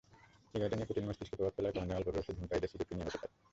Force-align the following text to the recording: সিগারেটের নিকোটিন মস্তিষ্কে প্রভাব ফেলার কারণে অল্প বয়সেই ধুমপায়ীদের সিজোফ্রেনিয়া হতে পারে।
সিগারেটের 0.51 0.79
নিকোটিন 0.81 1.05
মস্তিষ্কে 1.07 1.35
প্রভাব 1.37 1.53
ফেলার 1.55 1.73
কারণে 1.75 1.93
অল্প 1.97 2.07
বয়সেই 2.13 2.35
ধুমপায়ীদের 2.37 2.69
সিজোফ্রেনিয়া 2.71 3.07
হতে 3.07 3.17
পারে। 3.21 3.33